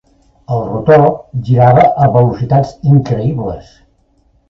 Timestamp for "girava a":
1.51-2.09